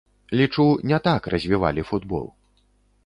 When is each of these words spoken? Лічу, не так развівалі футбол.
Лічу, 0.39 0.65
не 0.91 0.99
так 1.07 1.29
развівалі 1.35 1.81
футбол. 1.91 2.25